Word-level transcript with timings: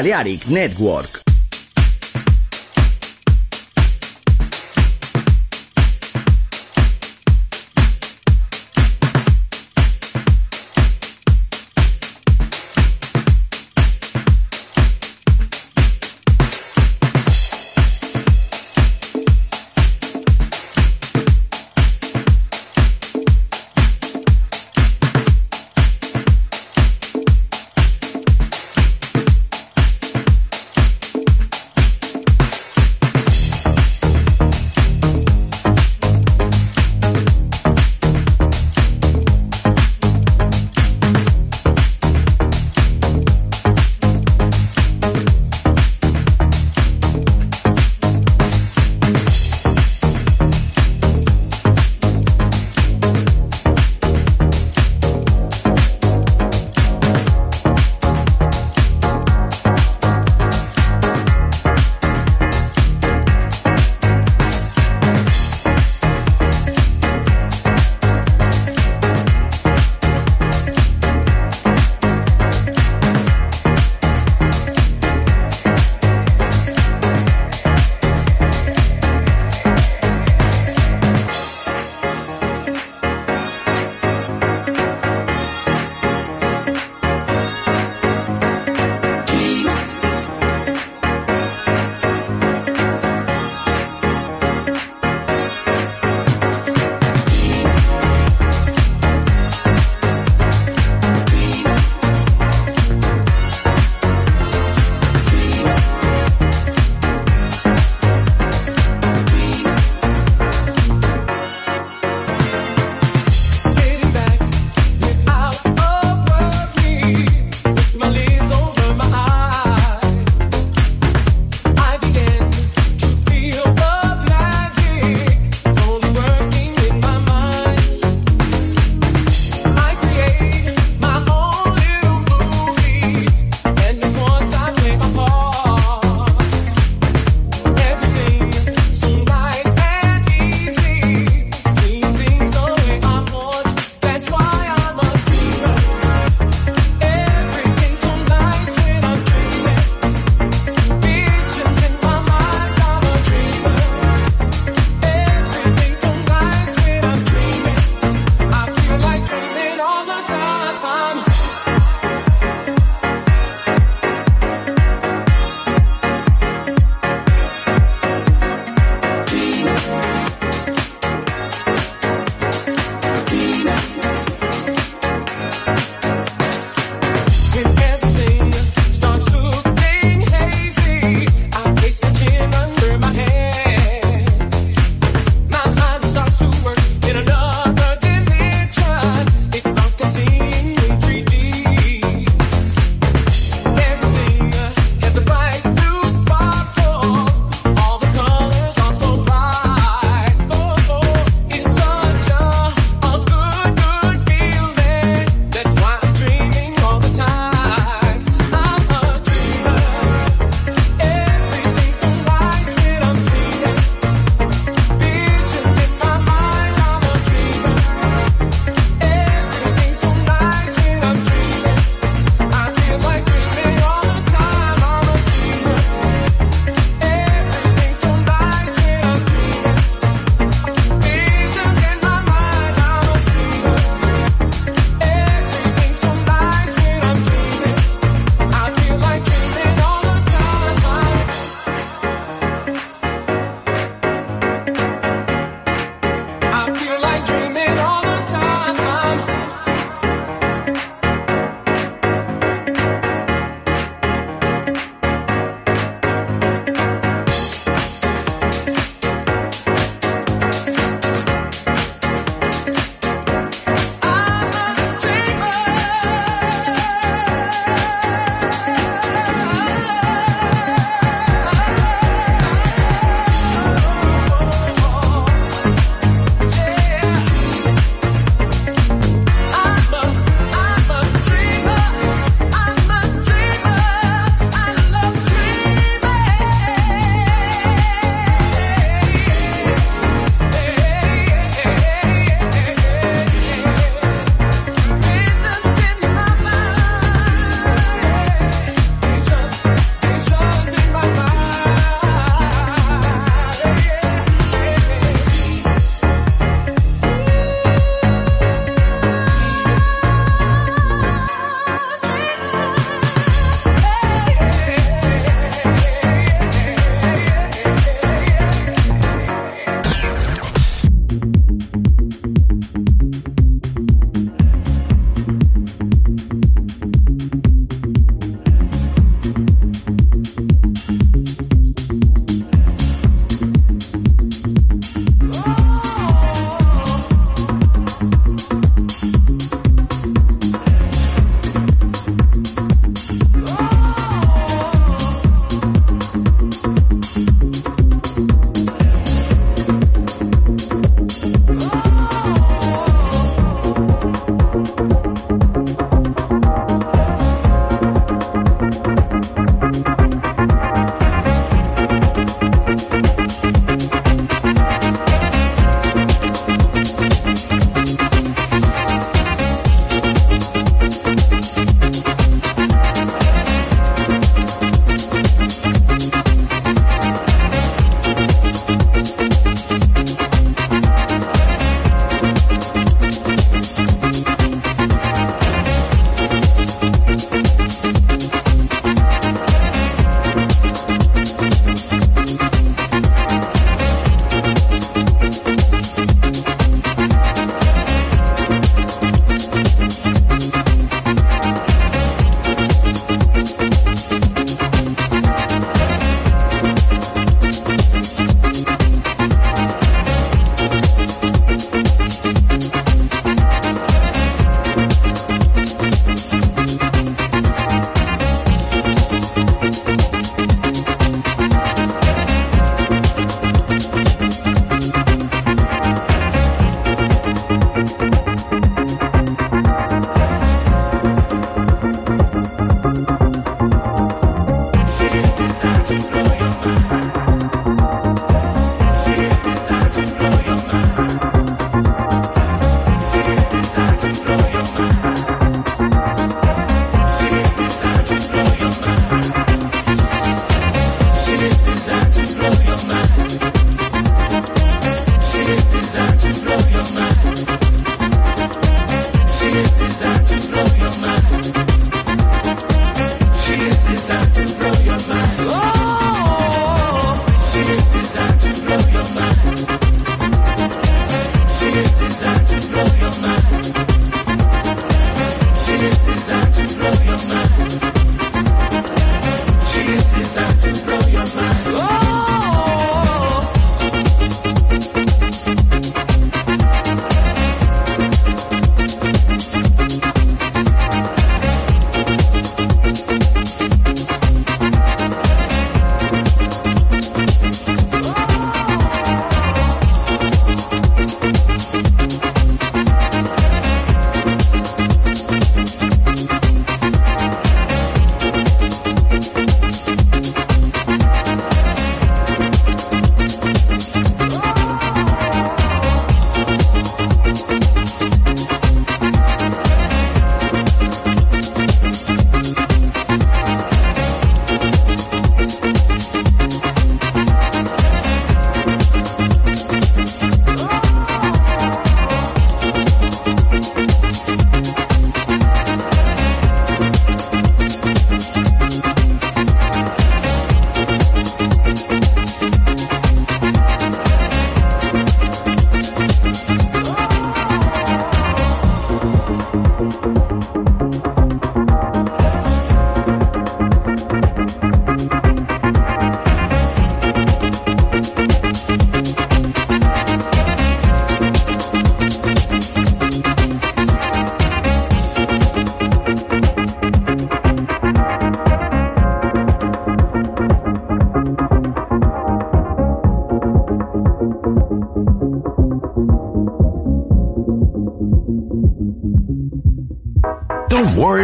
Balearic 0.00 0.48
Network. 0.48 1.19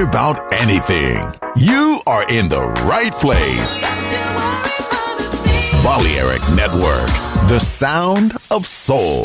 About 0.03 0.53
anything, 0.53 1.33
you 1.57 2.01
are 2.07 2.29
in 2.29 2.49
the 2.49 2.63
right 2.85 3.13
place. 3.13 3.85
Balearic 5.83 6.43
Network, 6.51 7.09
the 7.49 7.59
sound 7.59 8.37
of 8.51 8.67
soul. 8.67 9.25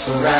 surround 0.00 0.39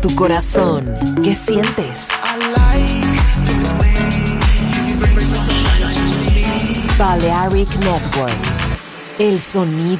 Tu 0.00 0.14
corazón. 0.14 0.98
¿Qué 1.22 1.34
sientes? 1.34 2.08
Balearic 6.98 7.68
Network. 7.76 8.32
El 9.18 9.38
sonido 9.38 9.99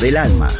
Del 0.00 0.16
alma. 0.16 0.59